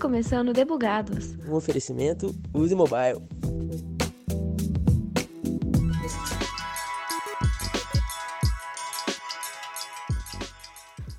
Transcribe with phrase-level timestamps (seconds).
[0.00, 1.36] Começando Debugados.
[1.48, 3.22] Um oferecimento Use Mobile.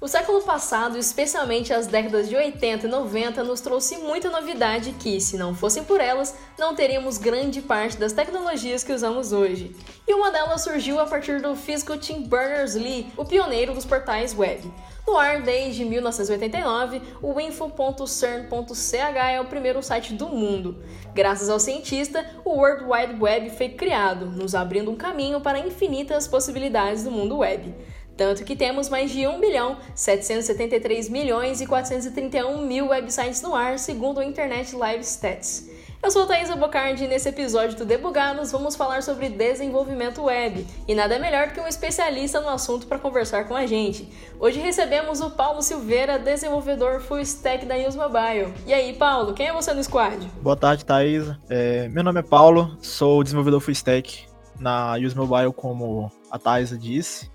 [0.05, 5.19] O século passado, especialmente as décadas de 80 e 90, nos trouxe muita novidade que,
[5.19, 9.75] se não fossem por elas, não teríamos grande parte das tecnologias que usamos hoje.
[10.07, 14.71] E uma delas surgiu a partir do físico Tim Berners-Lee, o pioneiro dos portais web.
[15.07, 20.83] No ar desde 1989, o info.cern.ch é o primeiro site do mundo.
[21.15, 26.27] Graças ao cientista, o World Wide Web foi criado, nos abrindo um caminho para infinitas
[26.27, 27.73] possibilidades do mundo web.
[28.17, 33.77] Tanto que temos mais de 1 bilhão 773 milhões e 431 mil websites no ar,
[33.77, 35.69] segundo o Internet Live Stats.
[36.01, 40.65] Eu sou Thaisa Bocardi e nesse episódio do Debugados vamos falar sobre desenvolvimento web.
[40.87, 44.07] E nada melhor que um especialista no assunto para conversar com a gente.
[44.39, 48.53] Hoje recebemos o Paulo Silveira, desenvolvedor full stack da Use Mobile.
[48.67, 50.29] E aí, Paulo, quem é você no squad?
[50.43, 51.39] Boa tarde, Thaisa.
[51.49, 54.25] É, meu nome é Paulo, sou desenvolvedor full stack
[54.59, 57.34] na Use Mobile, como a Thaisa disse.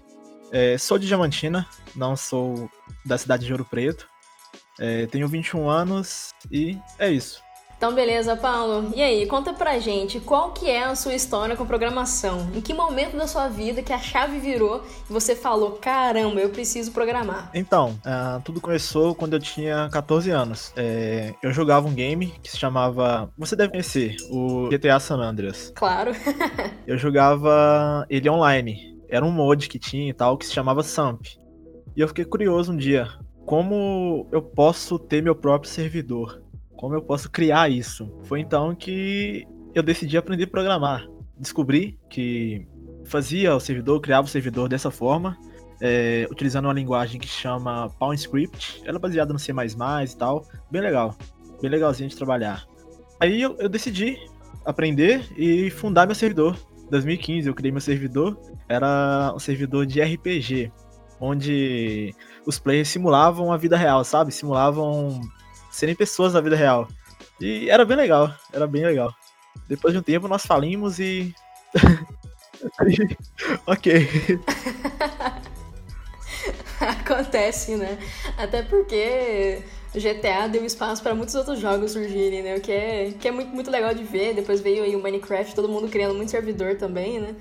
[0.53, 2.71] É, sou de Diamantina, não sou
[3.05, 4.09] da cidade de Ouro Preto.
[4.79, 7.43] É, tenho 21 anos e é isso.
[7.81, 8.93] Então, beleza, Paulo.
[8.95, 12.51] E aí, conta pra gente qual que é a sua história com programação?
[12.55, 16.51] Em que momento da sua vida que a chave virou e você falou, caramba, eu
[16.51, 17.51] preciso programar?
[17.55, 20.75] Então, uh, tudo começou quando eu tinha 14 anos.
[20.77, 25.73] É, eu jogava um game que se chamava, você deve conhecer, o GTA San Andreas.
[25.75, 26.13] Claro.
[26.87, 31.23] eu jogava ele online era um mod que tinha e tal, que se chamava Samp.
[31.97, 33.09] E eu fiquei curioso um dia,
[33.45, 36.43] como eu posso ter meu próprio servidor?
[36.77, 38.11] Como eu posso criar isso?
[38.23, 39.45] Foi então que
[39.75, 41.07] eu decidi aprender a programar.
[41.37, 42.67] Descobri que
[43.05, 45.37] fazia o servidor, criava o servidor dessa forma,
[45.81, 48.83] é, utilizando uma linguagem que chama PowerScript.
[48.85, 51.17] Ela é baseada no C++ e tal, bem legal,
[51.61, 52.65] bem legalzinho de trabalhar.
[53.19, 54.17] Aí eu, eu decidi
[54.65, 56.57] aprender e fundar meu servidor.
[56.91, 60.73] 2015 eu criei meu servidor, era um servidor de RPG,
[61.21, 62.15] onde
[62.47, 64.33] os players simulavam a vida real, sabe?
[64.33, 65.21] Simulavam
[65.71, 66.89] serem pessoas da vida real.
[67.41, 69.15] E era bem legal, era bem legal.
[69.69, 71.35] Depois de um tempo nós falimos e.
[73.67, 74.07] ok.
[76.81, 77.99] Acontece, né?
[78.37, 79.63] Até porque
[79.99, 82.57] GTA deu espaço para muitos outros jogos surgirem, né?
[82.57, 84.35] O que é, que é muito, muito legal de ver.
[84.35, 87.35] Depois veio aí o Minecraft, todo mundo criando muito servidor também, né?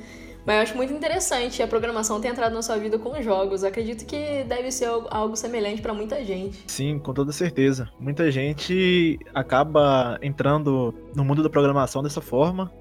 [0.46, 3.64] Mas eu acho muito interessante a programação ter entrado na sua vida com jogos.
[3.64, 6.64] acredito que deve ser algo semelhante para muita gente.
[6.66, 7.90] Sim, com toda certeza.
[8.00, 12.72] Muita gente acaba entrando no mundo da programação dessa forma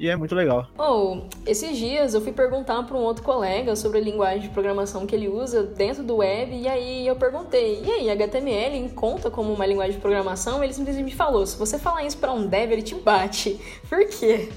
[0.00, 0.66] e é muito legal.
[0.78, 4.48] Ou, oh, esses dias eu fui perguntar para um outro colega sobre a linguagem de
[4.48, 9.30] programação que ele usa dentro do web, e aí eu perguntei: e aí, HTML conta
[9.30, 10.64] como uma linguagem de programação?
[10.64, 13.60] Ele simplesmente me falou: se você falar isso para um dev, ele te bate.
[13.90, 14.48] Por quê?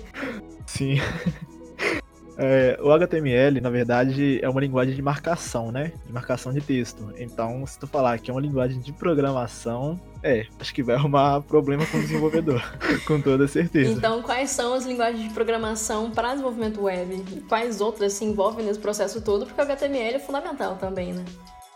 [0.65, 0.95] Sim.
[2.37, 5.91] É, o HTML, na verdade, é uma linguagem de marcação, né?
[6.05, 7.13] De marcação de texto.
[7.17, 11.41] Então, se tu falar que é uma linguagem de programação, é, acho que vai arrumar
[11.41, 12.61] problema com o desenvolvedor,
[13.05, 13.91] com toda certeza.
[13.91, 17.23] Então, quais são as linguagens de programação para desenvolvimento web?
[17.31, 19.45] E quais outras se envolvem nesse processo todo?
[19.45, 21.23] Porque o HTML é fundamental também, né?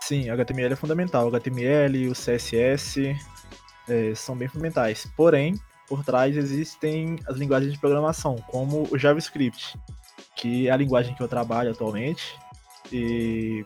[0.00, 1.26] Sim, o HTML é fundamental.
[1.26, 3.14] O HTML, o CSS
[3.88, 5.06] é, são bem fundamentais.
[5.16, 5.54] Porém,
[5.86, 9.78] por trás existem as linguagens de programação, como o JavaScript
[10.38, 12.38] que é a linguagem que eu trabalho atualmente.
[12.92, 13.64] E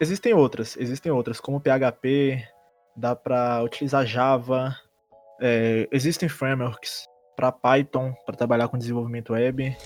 [0.00, 2.46] existem outras, existem outras, como PHP,
[2.94, 4.76] dá para utilizar Java,
[5.40, 9.76] é, existem frameworks para Python para trabalhar com desenvolvimento web.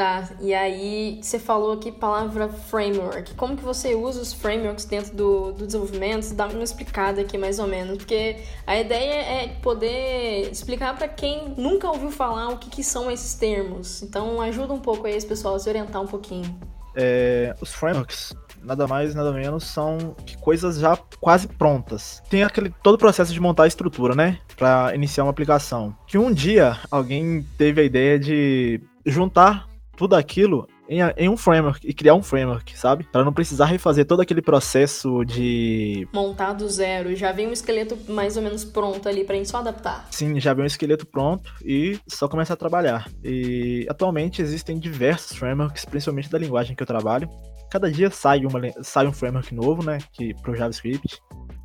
[0.00, 3.34] Tá, e aí você falou aqui palavra framework.
[3.34, 6.32] Como que você usa os frameworks dentro do, do desenvolvimento?
[6.32, 11.52] Dá uma explicada aqui mais ou menos, porque a ideia é poder explicar para quem
[11.54, 14.02] nunca ouviu falar o que, que, são esses termos.
[14.02, 16.58] Então ajuda um pouco aí esse pessoal a se orientar um pouquinho.
[16.96, 22.22] É, os frameworks nada mais, nada menos, são coisas já quase prontas.
[22.30, 24.38] Tem aquele todo o processo de montar a estrutura, né?
[24.56, 25.94] Para iniciar uma aplicação.
[26.06, 29.69] Que um dia alguém teve a ideia de juntar
[30.00, 33.04] tudo aquilo em, em, um framework e criar um framework, sabe?
[33.12, 37.98] Para não precisar refazer todo aquele processo de montar do zero, já vem um esqueleto
[38.10, 40.08] mais ou menos pronto ali para gente só adaptar.
[40.10, 43.10] Sim, já vem um esqueleto pronto e só começar a trabalhar.
[43.22, 47.28] E atualmente existem diversos frameworks, principalmente da linguagem que eu trabalho.
[47.70, 51.20] Cada dia sai uma sai um framework novo, né, que pro JavaScript.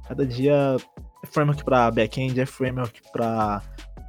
[0.10, 0.76] Cada dia
[1.24, 3.62] é framework para back-end, é framework para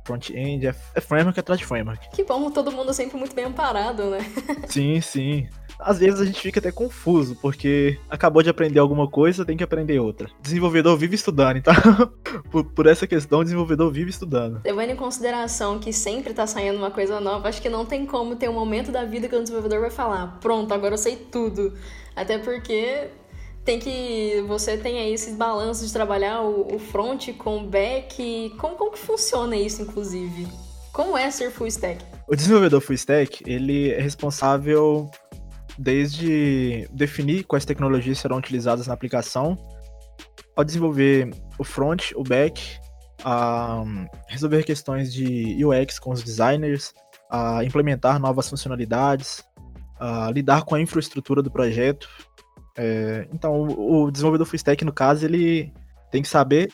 [0.07, 2.09] front-end, é, é framework atrás de framework.
[2.11, 4.19] Que bom, todo mundo sempre muito bem amparado, né?
[4.69, 5.49] sim, sim.
[5.79, 9.65] às vezes a gente fica até confuso, porque acabou de aprender alguma coisa, tem que
[9.65, 10.31] aprender outra.
[10.41, 11.75] Desenvolvedor vive estudando, então,
[12.51, 14.61] por, por, essa questão, desenvolvedor vive estudando.
[14.65, 18.37] Levando em consideração que sempre tá saindo uma coisa nova, acho que não tem como
[18.37, 21.75] ter um momento da vida que o desenvolvedor vai falar: pronto, agora eu sei tudo.
[22.15, 23.11] Até porque
[23.67, 28.55] tem que você tem aí esses balanços de trabalhar o, o front com o back.
[28.59, 30.47] Como, como que funciona isso, inclusive?
[30.93, 32.03] Como é ser full stack?
[32.29, 35.11] O desenvolvedor full stack, ele é responsável
[35.77, 39.59] desde definir quais tecnologias serão utilizadas na aplicação,
[40.55, 41.29] ao desenvolver
[41.59, 42.63] o front, o back,
[43.25, 43.85] a
[44.29, 46.95] resolver questões de UX com os designers,
[47.29, 49.45] a implementar novas funcionalidades,
[49.99, 52.09] a lidar com a infraestrutura do projeto.
[52.77, 55.73] É, então, o desenvolvedor full stack, no caso, ele
[56.11, 56.73] tem que saber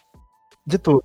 [0.67, 1.05] de tudo.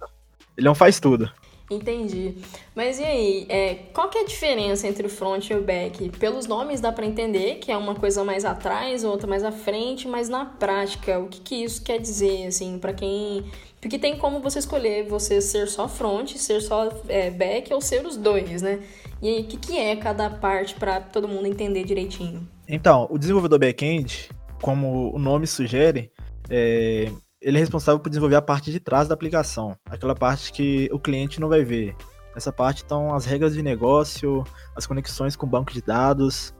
[0.58, 1.32] Ele não faz tudo.
[1.70, 2.36] Entendi.
[2.74, 6.10] Mas e aí, é, qual que é a diferença entre o front e o back?
[6.18, 10.08] Pelos nomes dá para entender que é uma coisa mais atrás, outra mais à frente,
[10.08, 13.44] mas na prática, o que, que isso quer dizer, assim, para quem...
[13.82, 18.06] Porque tem como você escolher você ser só front, ser só é, back ou ser
[18.06, 18.80] os dois, né?
[19.22, 22.48] E aí, o que, que é cada parte para todo mundo entender direitinho?
[22.68, 24.30] Então, o desenvolvedor back-end,
[24.62, 26.12] como o nome sugere,
[26.50, 27.12] é,
[27.42, 31.00] ele é responsável por desenvolver a parte de trás da aplicação, aquela parte que o
[31.00, 31.96] cliente não vai ver.
[32.34, 34.44] Nessa parte estão as regras de negócio,
[34.76, 36.54] as conexões com o banco de dados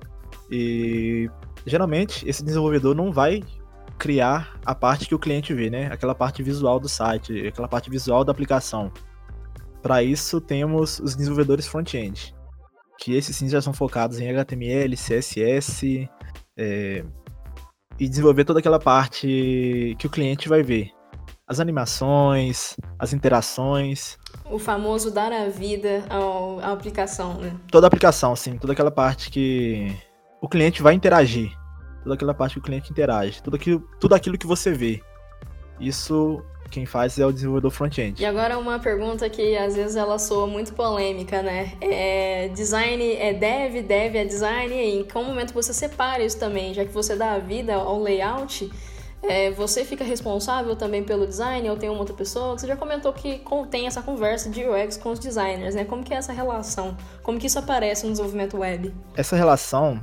[0.50, 1.30] e
[1.66, 3.44] geralmente esse desenvolvedor não vai
[3.98, 5.88] criar a parte que o cliente vê, né?
[5.92, 8.92] Aquela parte visual do site, aquela parte visual da aplicação.
[9.82, 12.36] Para isso temos os desenvolvedores front-end,
[13.00, 16.10] que esses sim já são focados em HTML, CSS,
[16.58, 17.04] é,
[18.00, 20.92] e desenvolver toda aquela parte que o cliente vai ver.
[21.48, 24.18] As animações, as interações.
[24.52, 27.56] O famoso dar a vida ao, à aplicação, né?
[27.72, 28.58] Toda a aplicação, sim.
[28.58, 29.96] Toda aquela parte que
[30.42, 31.50] o cliente vai interagir.
[32.04, 33.42] Toda aquela parte que o cliente interage.
[33.42, 35.02] Tudo aquilo, tudo aquilo que você vê.
[35.80, 38.22] Isso quem faz é o desenvolvedor front-end.
[38.22, 41.74] E agora uma pergunta que às vezes ela soa muito polêmica, né?
[41.82, 46.74] É, design é dev, dev é design, e em qual momento você separa isso também?
[46.74, 48.70] Já que você dá a vida ao layout,
[49.24, 52.58] é, você fica responsável também pelo design ou tem uma outra pessoa?
[52.58, 55.86] Você já comentou que tem essa conversa de UX com os designers, né?
[55.86, 56.96] Como que é essa relação?
[57.24, 58.94] Como que isso aparece no desenvolvimento web?
[59.16, 60.02] Essa relação,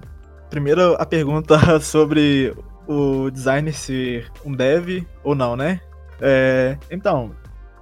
[0.51, 2.55] primeiro a pergunta sobre
[2.87, 5.81] o designer ser um dev ou não, né?
[6.21, 7.35] É, então,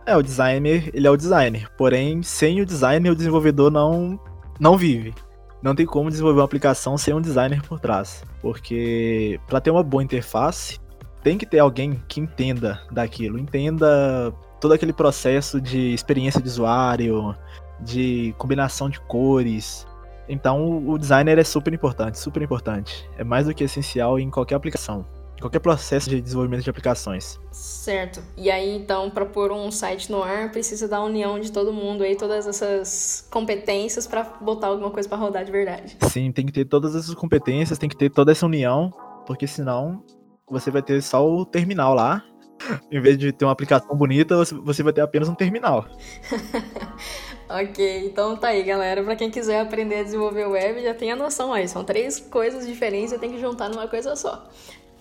[0.07, 1.69] é, o designer, ele é o designer.
[1.77, 4.19] Porém, sem o designer, o desenvolvedor não,
[4.59, 5.15] não vive.
[5.63, 8.25] Não tem como desenvolver uma aplicação sem um designer por trás.
[8.41, 10.81] Porque para ter uma boa interface,
[11.23, 17.35] tem que ter alguém que entenda daquilo, entenda todo aquele processo de experiência de usuário,
[17.81, 19.87] de combinação de cores.
[20.29, 23.09] Então, o designer é super importante, super importante.
[23.19, 25.05] É mais do que essencial em qualquer aplicação
[25.43, 27.39] qualquer processo de desenvolvimento de aplicações.
[27.51, 28.23] Certo.
[28.37, 32.05] E aí, então, para pôr um site no ar, precisa da união de todo mundo
[32.05, 35.99] aí, todas essas competências para botar alguma coisa para rodar de verdade.
[36.09, 38.91] Sim, tem que ter todas essas competências, tem que ter toda essa união,
[39.27, 40.03] porque senão
[40.49, 42.25] você vai ter só o terminal lá.
[42.91, 45.87] Em vez de ter uma aplicação bonita, você vai ter apenas um terminal.
[47.49, 49.03] Ok, então tá aí, galera.
[49.03, 51.69] Para quem quiser aprender a desenvolver web, já tem a noção aí.
[51.69, 54.49] São três coisas diferentes, você tem que juntar numa coisa só.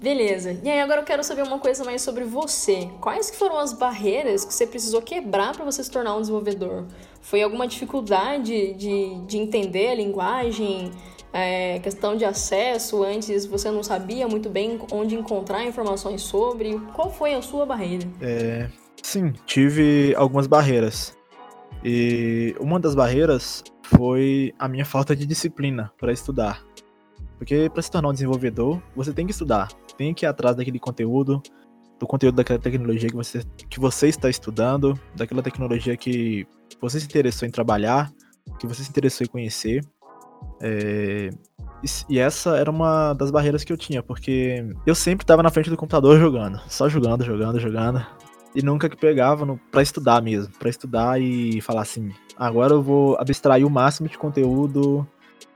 [0.01, 0.59] Beleza.
[0.61, 2.89] E aí agora eu quero saber uma coisa mais sobre você.
[2.99, 6.87] Quais foram as barreiras que você precisou quebrar para você se tornar um desenvolvedor?
[7.21, 10.91] Foi alguma dificuldade de, de entender a linguagem?
[11.33, 16.78] É, questão de acesso, antes você não sabia muito bem onde encontrar informações sobre.
[16.94, 18.07] Qual foi a sua barreira?
[18.21, 18.69] É,
[19.02, 21.18] sim, tive algumas barreiras.
[21.83, 26.64] E uma das barreiras foi a minha falta de disciplina para estudar.
[27.38, 29.69] Porque para se tornar um desenvolvedor, você tem que estudar
[30.02, 31.42] tem que ir atrás daquele conteúdo,
[32.00, 36.47] do conteúdo daquela tecnologia que você, que você está estudando, daquela tecnologia que
[36.80, 38.11] você se interessou em trabalhar,
[38.59, 39.85] que você se interessou em conhecer.
[40.62, 41.30] É,
[42.07, 45.69] e essa era uma das barreiras que eu tinha, porque eu sempre estava na frente
[45.69, 48.06] do computador jogando, só jogando, jogando, jogando.
[48.54, 52.81] E nunca que pegava no, pra estudar mesmo, para estudar e falar assim, agora eu
[52.81, 55.07] vou abstrair o máximo de conteúdo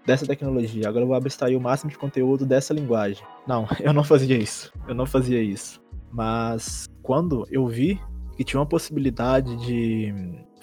[0.06, 3.24] dessa tecnologia, agora eu vou abstrair o máximo de conteúdo dessa linguagem.
[3.46, 4.72] Não, eu não fazia isso.
[4.88, 5.82] Eu não fazia isso.
[6.12, 8.00] Mas quando eu vi
[8.38, 10.14] que tinha uma possibilidade de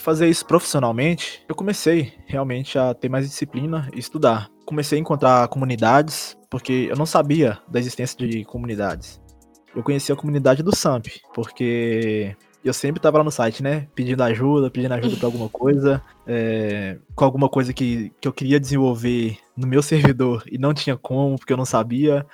[0.03, 4.51] fazer isso profissionalmente, eu comecei realmente a ter mais disciplina e estudar.
[4.67, 9.21] Comecei a encontrar comunidades, porque eu não sabia da existência de comunidades.
[9.75, 13.89] Eu conheci a comunidade do SAMP, porque eu sempre tava lá no site, né?
[13.95, 18.61] Pedindo ajuda, pedindo ajuda pra alguma coisa, é, com alguma coisa que, que eu queria
[18.61, 22.27] desenvolver no meu servidor e não tinha como, porque eu não sabia.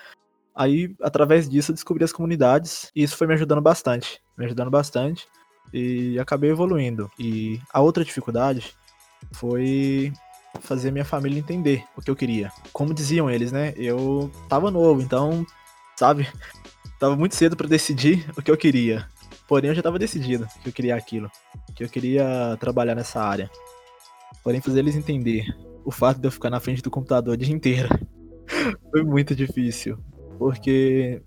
[0.55, 4.21] Aí, através disso, eu descobri as comunidades e isso foi me ajudando bastante.
[4.37, 5.29] Me ajudando bastante
[5.73, 7.11] e acabei evoluindo.
[7.19, 8.75] E a outra dificuldade
[9.33, 10.13] foi
[10.61, 12.51] fazer minha família entender o que eu queria.
[12.73, 13.75] Como diziam eles, né?
[13.77, 15.47] Eu tava novo, então,
[15.97, 16.29] sabe?
[16.99, 19.07] Tava muito cedo para decidir o que eu queria.
[19.47, 21.31] Porém, eu já tava decidido que eu queria aquilo,
[21.75, 23.51] que eu queria trabalhar nessa área.
[24.43, 25.47] Porém, fazer eles entender
[25.85, 27.89] o fato de eu ficar na frente do computador o dia inteiro
[28.91, 29.99] foi muito difícil,
[30.39, 31.23] porque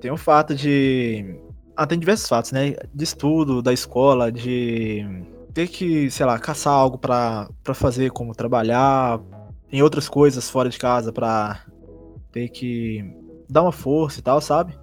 [0.00, 1.40] tem o fato de
[1.76, 2.74] ah, tem diversos fatos, né?
[2.94, 5.04] De estudo, da escola, de
[5.52, 9.20] ter que, sei lá, caçar algo para fazer, como trabalhar
[9.70, 11.64] em outras coisas fora de casa para
[12.32, 13.04] ter que
[13.48, 14.74] dar uma força e tal, sabe?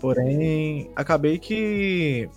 [0.00, 2.28] Porém, acabei que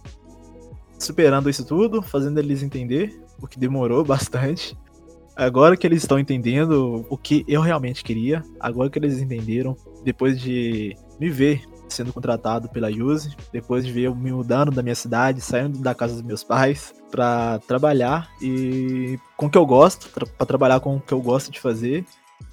[0.99, 4.77] superando isso tudo, fazendo eles entender, o que demorou bastante.
[5.35, 10.39] Agora que eles estão entendendo o que eu realmente queria, agora que eles entenderam, depois
[10.39, 14.95] de me ver sendo contratado pela Use, depois de ver eu me mudando da minha
[14.95, 20.09] cidade, saindo da casa dos meus pais para trabalhar e com o que eu gosto,
[20.09, 22.05] para trabalhar com o que eu gosto de fazer.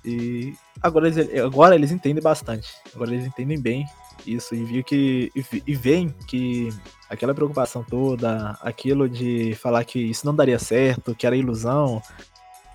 [0.05, 2.73] E agora eles, agora eles entendem bastante.
[2.95, 3.87] Agora eles entendem bem
[4.27, 6.69] isso e viu que e, e veem que
[7.09, 12.01] aquela preocupação toda, aquilo de falar que isso não daria certo, que era ilusão,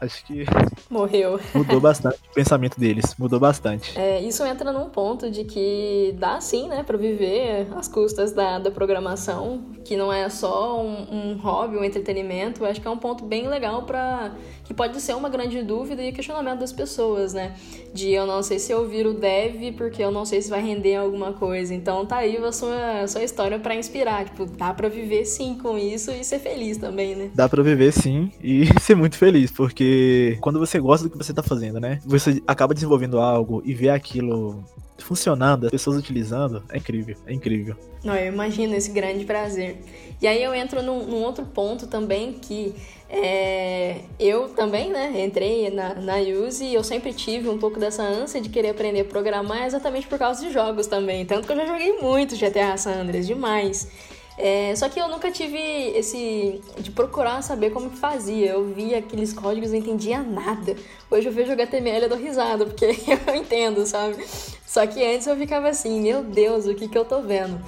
[0.01, 0.45] acho que.
[0.89, 1.39] Morreu.
[1.53, 3.97] Mudou bastante o pensamento deles, mudou bastante.
[3.97, 8.59] É, isso entra num ponto de que dá sim, né, para viver às custas da,
[8.59, 12.63] da programação, que não é só um, um hobby, um entretenimento.
[12.63, 14.31] Eu acho que é um ponto bem legal para
[14.67, 17.55] que pode ser uma grande dúvida e questionamento das pessoas, né?
[17.93, 20.95] De eu não sei se eu viro dev porque eu não sei se vai render
[20.95, 21.73] alguma coisa.
[21.73, 24.25] Então tá aí a sua, a sua história para inspirar.
[24.25, 27.31] Tipo, dá para viver sim com isso e ser feliz também, né?
[27.33, 31.33] Dá para viver sim e ser muito feliz, porque quando você gosta do que você
[31.33, 32.01] tá fazendo, né?
[32.05, 34.63] Você acaba desenvolvendo algo e vê aquilo
[34.99, 37.75] funcionando, as pessoas utilizando, é incrível, é incrível.
[38.03, 39.77] Não, eu imagino esse grande prazer.
[40.21, 42.73] E aí eu entro num, num outro ponto também que
[43.09, 48.03] é, eu também, né, entrei na, na Use e eu sempre tive um pouco dessa
[48.03, 51.25] ânsia de querer aprender a programar exatamente por causa de jogos também.
[51.25, 53.87] Tanto que eu já joguei muito GTA San Andreas, demais.
[54.37, 58.51] É, só que eu nunca tive esse de procurar saber como que fazia.
[58.51, 60.75] Eu via aqueles códigos e não entendia nada.
[61.09, 62.85] Hoje eu vejo HTML e dou risada, porque
[63.27, 64.23] eu entendo, sabe?
[64.65, 67.59] Só que antes eu ficava assim, meu Deus, o que que eu tô vendo?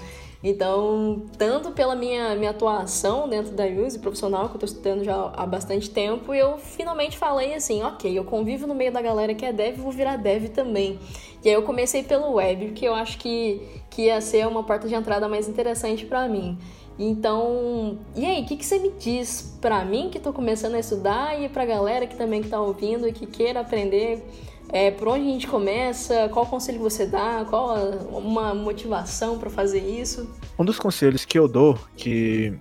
[0.41, 5.33] Então, tanto pela minha, minha atuação dentro da Use profissional, que eu tô estudando já
[5.35, 9.45] há bastante tempo, eu finalmente falei assim, ok, eu convivo no meio da galera que
[9.45, 10.97] é dev, vou virar dev também.
[11.43, 14.87] E aí eu comecei pelo web, que eu acho que, que ia ser uma porta
[14.87, 16.57] de entrada mais interessante para mim.
[16.97, 20.79] Então, e aí, o que, que você me diz para mim que tô começando a
[20.79, 24.21] estudar e pra galera que também que tá ouvindo e que queira aprender
[24.71, 26.29] é, por onde a gente começa?
[26.29, 27.45] Qual conselho você dá?
[27.49, 27.75] Qual
[28.11, 30.29] uma motivação para fazer isso?
[30.57, 32.53] Um dos conselhos que eu dou, que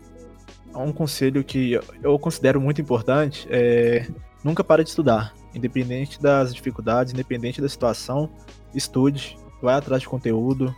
[0.73, 4.07] é um conselho que eu considero muito importante, é
[4.43, 5.35] nunca pare de estudar.
[5.55, 8.31] Independente das dificuldades, independente da situação,
[8.75, 10.75] estude, vai atrás de conteúdo,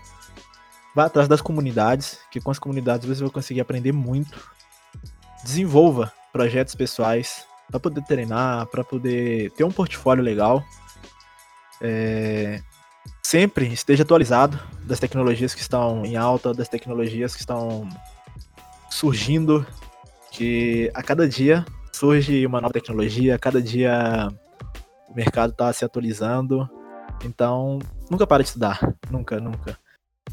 [0.94, 4.50] vai atrás das comunidades, que com as comunidades você vai conseguir aprender muito.
[5.44, 10.64] Desenvolva projetos pessoais para poder treinar, para poder ter um portfólio legal
[11.80, 12.60] é,
[13.22, 17.88] sempre esteja atualizado das tecnologias que estão em alta, das tecnologias que estão
[18.90, 19.66] surgindo,
[20.30, 24.28] que a cada dia surge uma nova tecnologia, a cada dia
[25.08, 26.68] o mercado está se atualizando.
[27.24, 27.78] Então,
[28.10, 29.78] nunca pare de estudar, nunca, nunca.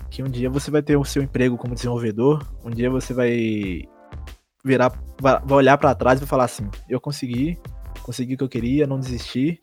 [0.09, 3.83] Que um dia você vai ter o seu emprego como desenvolvedor, um dia você vai
[4.63, 7.59] virar, vai olhar para trás e vai falar assim: eu consegui,
[8.03, 9.61] consegui o que eu queria, não desisti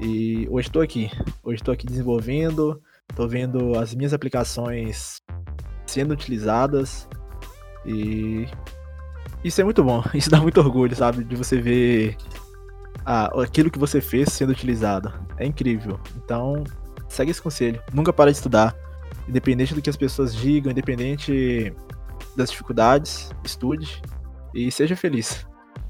[0.00, 1.10] e hoje estou aqui.
[1.42, 5.20] Hoje estou aqui desenvolvendo, estou vendo as minhas aplicações
[5.86, 7.08] sendo utilizadas
[7.84, 8.46] e
[9.42, 10.02] isso é muito bom.
[10.14, 12.16] Isso dá muito orgulho, sabe, de você ver
[13.04, 15.12] ah, aquilo que você fez sendo utilizado.
[15.38, 15.98] É incrível.
[16.16, 16.64] Então,
[17.08, 17.80] segue esse conselho.
[17.92, 18.74] Nunca para de estudar.
[19.28, 21.72] Independente do que as pessoas digam, independente
[22.36, 24.02] das dificuldades, estude
[24.54, 25.46] e seja feliz.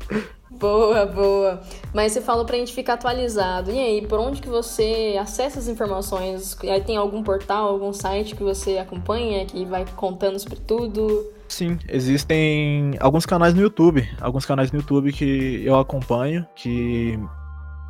[0.51, 1.61] Boa, boa.
[1.93, 3.71] Mas você falou pra gente ficar atualizado.
[3.71, 6.57] E aí, por onde que você acessa as informações?
[6.63, 11.27] Aí tem algum portal, algum site que você acompanha, que vai contando sobre tudo?
[11.49, 17.19] Sim, existem alguns canais no YouTube, alguns canais no YouTube que eu acompanho, que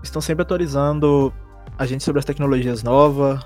[0.03, 1.33] estão sempre atualizando
[1.77, 3.41] a gente sobre as tecnologias novas.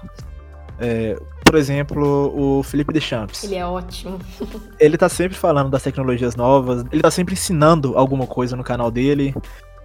[0.85, 3.45] É, por exemplo, o Felipe Deschamps.
[3.45, 4.19] Ele é ótimo.
[4.81, 8.91] ele tá sempre falando das tecnologias novas, ele tá sempre ensinando alguma coisa no canal
[8.91, 9.33] dele.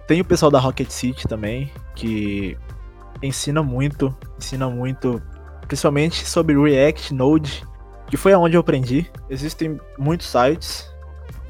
[0.08, 2.58] Tem o pessoal da Rocket City também, que
[3.22, 5.22] ensina muito, ensina muito,
[5.68, 7.64] principalmente sobre React, Node,
[8.08, 9.08] que foi aonde eu aprendi.
[9.30, 10.92] Existem muitos sites,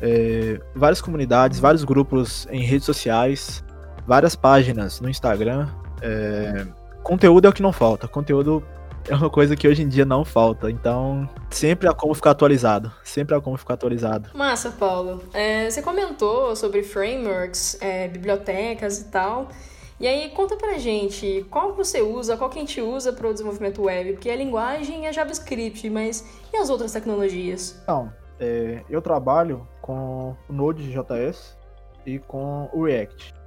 [0.02, 3.64] é, várias comunidades, vários grupos em redes sociais,
[4.06, 5.68] várias páginas no Instagram.
[6.02, 6.66] É,
[7.02, 8.06] conteúdo é o que não falta.
[8.06, 8.62] Conteúdo
[9.08, 10.70] é uma coisa que hoje em dia não falta.
[10.70, 12.92] Então, sempre há como ficar atualizado.
[13.02, 14.30] Sempre há como ficar atualizado.
[14.34, 15.22] Massa, Paulo.
[15.32, 19.48] É, você comentou sobre frameworks, é, bibliotecas e tal.
[19.98, 23.32] E aí, conta pra gente, qual você usa, qual que a gente usa para o
[23.32, 24.12] desenvolvimento web?
[24.12, 27.80] Porque a linguagem é JavaScript, mas e as outras tecnologias?
[27.82, 31.56] Então, é, eu trabalho com o Node.js
[32.06, 33.37] e com o React.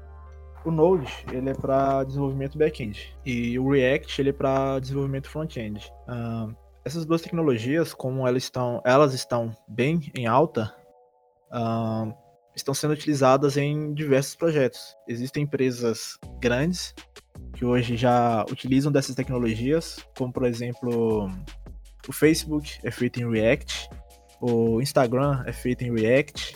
[0.64, 5.92] O Node ele é para desenvolvimento back-end e o React ele é para desenvolvimento front-end.
[6.08, 10.74] Uh, essas duas tecnologias, como elas estão, elas estão bem em alta,
[11.52, 12.14] uh,
[12.56, 14.96] estão sendo utilizadas em diversos projetos.
[15.08, 16.94] Existem empresas grandes
[17.54, 21.30] que hoje já utilizam dessas tecnologias, como por exemplo
[22.08, 23.90] o Facebook é feito em React,
[24.40, 26.56] o Instagram é feito em React.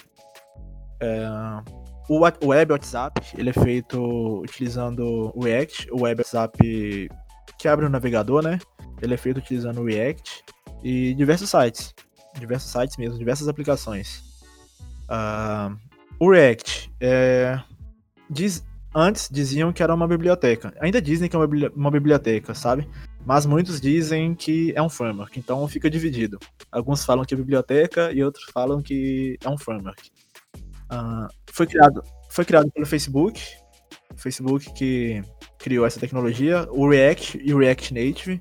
[1.02, 7.10] Uh, o web WhatsApp, ele é feito utilizando o React, o web WhatsApp
[7.58, 8.60] que abre o navegador, né?
[9.02, 10.44] Ele é feito utilizando o React
[10.84, 11.94] e diversos sites,
[12.40, 14.24] diversos sites mesmo, diversas aplicações.
[15.10, 15.76] Uh,
[16.20, 17.60] o React, é,
[18.30, 21.40] diz, antes diziam que era uma biblioteca, ainda dizem que é
[21.76, 22.88] uma, biblioteca, sabe?
[23.26, 26.38] Mas muitos dizem que é um framework, então fica dividido.
[26.72, 30.12] Alguns falam que é biblioteca e outros falam que é um framework.
[30.92, 33.42] Uh, foi criado, foi criado pelo Facebook,
[34.16, 35.22] Facebook que
[35.58, 38.40] criou essa tecnologia, o React e o React Native.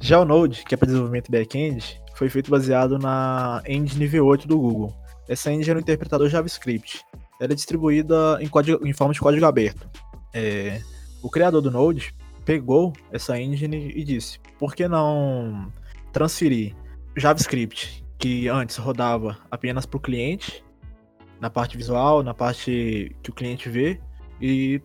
[0.00, 4.58] Já o Node, que é para desenvolvimento back-end, foi feito baseado na engine V8 do
[4.58, 4.94] Google.
[5.28, 7.00] Essa engine é um interpretador JavaScript.
[7.40, 9.88] Ela é distribuída em, código, em forma de código aberto.
[10.34, 10.80] É,
[11.22, 12.14] o criador do Node
[12.44, 15.72] pegou essa engine e disse: por que não
[16.12, 16.74] transferir
[17.16, 20.64] JavaScript, que antes rodava apenas para o cliente,
[21.40, 24.00] na parte visual, na parte que o cliente vê
[24.40, 24.80] e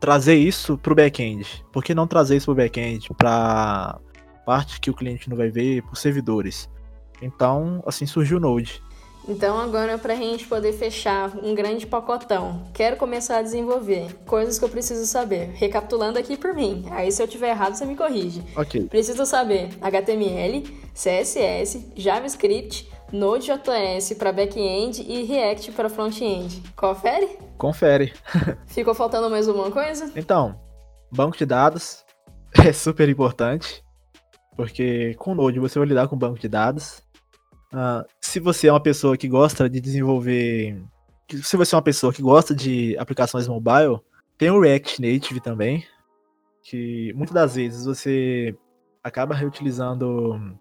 [0.00, 1.64] trazer isso para o back-end.
[1.72, 3.98] Por que não trazer isso para o back-end, para
[4.46, 6.68] parte que o cliente não vai ver, para os servidores?
[7.20, 8.82] Então, assim surgiu o Node.
[9.28, 14.58] Então, agora, para a gente poder fechar um grande pacotão, quero começar a desenvolver coisas
[14.58, 15.50] que eu preciso saber.
[15.54, 16.86] Recapitulando aqui por mim.
[16.90, 18.42] Aí, se eu tiver errado, você me corrige.
[18.56, 18.84] Ok.
[18.84, 20.62] Preciso saber HTML,
[20.94, 26.62] CSS, JavaScript, Node.js para back-end e React para front-end.
[26.76, 27.38] Confere?
[27.56, 28.12] Confere.
[28.66, 30.12] Ficou faltando mais uma coisa?
[30.14, 30.60] Então,
[31.10, 32.04] banco de dados
[32.54, 33.82] é super importante,
[34.56, 37.02] porque com Node você vai lidar com banco de dados.
[37.72, 40.82] Uh, se você é uma pessoa que gosta de desenvolver.
[41.42, 44.00] Se você é uma pessoa que gosta de aplicações mobile,
[44.36, 45.84] tem o React Native também,
[46.62, 48.54] que muitas das vezes você
[49.02, 50.58] acaba reutilizando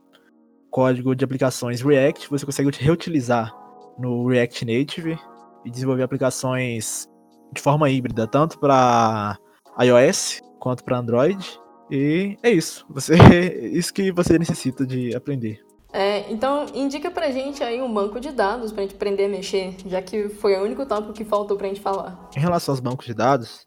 [0.69, 3.53] código de aplicações React, você consegue reutilizar
[3.97, 5.17] no React Native
[5.65, 7.08] e desenvolver aplicações
[7.53, 9.38] de forma híbrida, tanto para
[9.82, 11.60] iOS quanto para Android.
[11.89, 12.86] E é isso.
[12.89, 13.15] Você,
[13.71, 15.60] isso que você necessita de aprender.
[15.93, 19.75] É, então indica pra gente aí um banco de dados pra gente aprender a mexer,
[19.86, 22.30] já que foi o único tópico que faltou pra gente falar.
[22.36, 23.65] Em relação aos bancos de dados,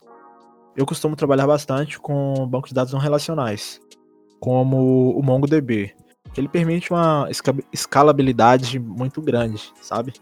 [0.77, 3.81] eu costumo trabalhar bastante com bancos de dados não relacionais,
[4.39, 5.95] como o MongoDB
[6.33, 7.29] que ele permite uma
[7.73, 10.13] escalabilidade muito grande, sabe?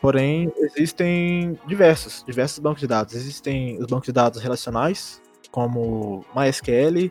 [0.00, 3.14] Porém, existem diversos, diversos bancos de dados.
[3.14, 7.10] Existem os bancos de dados relacionais, como MySQL,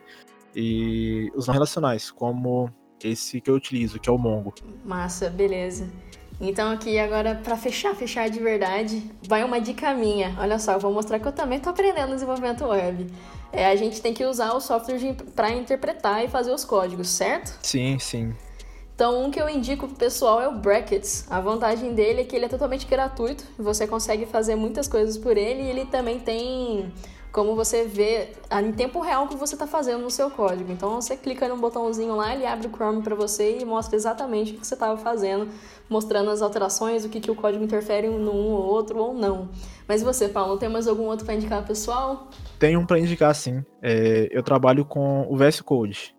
[0.56, 2.72] e os não relacionais, como
[3.04, 4.54] esse que eu utilizo, que é o Mongo.
[4.84, 5.90] Massa, beleza.
[6.40, 10.36] Então aqui agora para fechar, fechar de verdade, vai uma dica minha.
[10.40, 13.08] Olha só, eu vou mostrar que eu também tô aprendendo desenvolvimento web.
[13.54, 15.00] É, a gente tem que usar o software
[15.34, 17.58] para interpretar e fazer os códigos, certo?
[17.62, 18.36] Sim, sim.
[18.94, 21.26] Então, um que eu indico pro pessoal é o Brackets.
[21.30, 25.38] A vantagem dele é que ele é totalmente gratuito, você consegue fazer muitas coisas por
[25.38, 26.94] ele e ele também tem
[27.36, 30.72] como você vê em tempo real o que você está fazendo no seu código.
[30.72, 34.54] Então você clica no botãozinho lá, ele abre o Chrome para você e mostra exatamente
[34.54, 35.50] o que você estava fazendo,
[35.90, 39.50] mostrando as alterações, o que, que o código interfere num ou outro ou não.
[39.86, 42.30] Mas você, Paulo, tem mais algum outro para indicar pessoal?
[42.58, 43.66] Tem um para indicar sim.
[43.82, 46.16] É, eu trabalho com o VS Code.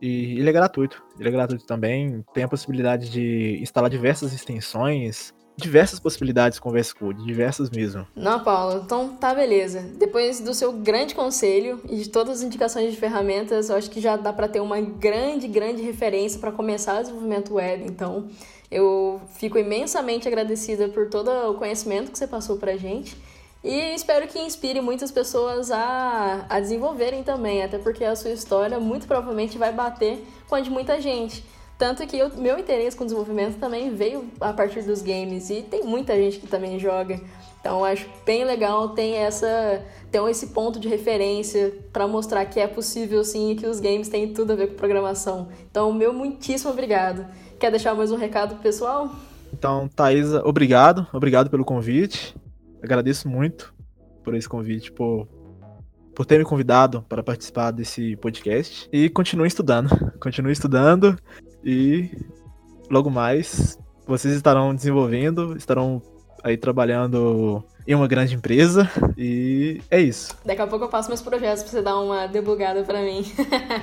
[0.00, 1.04] E ele é gratuito.
[1.20, 2.24] Ele é gratuito também.
[2.32, 8.06] Tem a possibilidade de instalar diversas extensões diversas possibilidades com VS Code, diversas mesmo.
[8.14, 9.80] Não, Paulo, então tá beleza.
[9.96, 14.00] Depois do seu grande conselho e de todas as indicações de ferramentas, eu acho que
[14.00, 17.84] já dá para ter uma grande, grande referência para começar o desenvolvimento web.
[17.84, 18.28] Então,
[18.70, 23.16] eu fico imensamente agradecida por todo o conhecimento que você passou pra gente.
[23.62, 28.78] E espero que inspire muitas pessoas a, a desenvolverem também, até porque a sua história
[28.78, 31.42] muito provavelmente vai bater com a de muita gente.
[31.76, 35.82] Tanto que o meu interesse com desenvolvimento também veio a partir dos games e tem
[35.82, 37.20] muita gente que também joga.
[37.60, 42.68] Então acho bem legal tem essa ter esse ponto de referência para mostrar que é
[42.68, 45.48] possível sim e que os games têm tudo a ver com programação.
[45.68, 47.26] Então, meu muitíssimo obrigado.
[47.58, 49.10] Quer deixar mais um recado pessoal?
[49.52, 52.36] Então, Thaisa, obrigado, obrigado pelo convite.
[52.80, 53.74] Agradeço muito
[54.22, 55.26] por esse convite, por,
[56.14, 58.88] por ter me convidado para participar desse podcast.
[58.92, 61.18] E continue estudando, continue estudando
[61.64, 62.10] e
[62.90, 66.02] logo mais vocês estarão desenvolvendo, estarão
[66.42, 70.36] aí trabalhando em uma grande empresa e é isso.
[70.44, 73.24] Daqui a pouco eu passo meus projetos pra você dar uma debugada pra mim.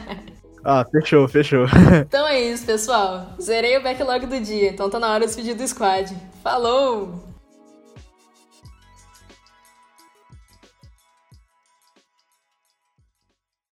[0.63, 1.65] ah, fechou, fechou.
[2.07, 3.33] então é isso, pessoal.
[3.41, 6.15] Zerei o backlog do dia, então tá na hora de despedir do squad.
[6.43, 7.30] Falou!